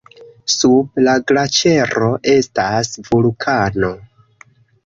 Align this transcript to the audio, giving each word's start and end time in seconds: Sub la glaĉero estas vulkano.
Sub 0.53 0.97
la 1.07 1.13
glaĉero 1.31 2.09
estas 2.33 2.91
vulkano. 3.11 3.93